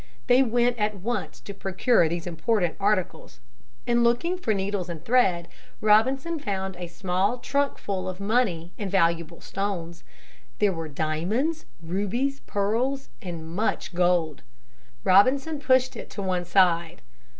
They 0.25 0.41
went 0.41 0.79
at 0.79 0.95
once 0.95 1.39
to 1.41 1.53
procure 1.53 2.09
these 2.09 2.25
important 2.25 2.75
articles. 2.79 3.39
In 3.85 4.03
looking 4.03 4.35
for 4.35 4.51
needles 4.51 4.89
and 4.89 5.05
thread, 5.05 5.47
Robinson 5.79 6.39
found 6.39 6.75
a 6.77 6.87
small 6.87 7.37
trunk 7.37 7.77
full 7.77 8.09
of 8.09 8.19
money 8.19 8.71
and 8.79 8.89
valuable 8.89 9.41
stones. 9.41 10.03
There 10.57 10.73
were 10.73 10.89
diamonds, 10.89 11.67
rubies, 11.83 12.39
pearls, 12.47 13.09
and 13.21 13.47
much 13.47 13.93
gold. 13.93 14.41
Robinson 15.03 15.59
pushed 15.59 15.95
it 15.95 16.09
to 16.09 16.23
one 16.23 16.45
side. 16.45 17.03